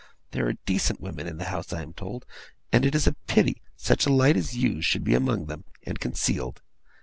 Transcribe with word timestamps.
There 0.31 0.47
are 0.47 0.53
decent 0.65 0.99
women 0.99 1.27
in 1.27 1.37
the 1.37 1.43
house, 1.53 1.71
I 1.71 1.83
am 1.83 1.93
told; 1.93 2.25
and 2.71 2.87
it 2.87 2.95
is 2.95 3.05
a 3.05 3.13
pity 3.27 3.61
such 3.77 4.07
a 4.07 4.11
light 4.11 4.35
as 4.35 4.57
you 4.57 4.81
should 4.81 5.03
be 5.03 5.13
among 5.13 5.45
them, 5.45 5.63
and 5.85 5.99
concealed. 5.99 6.63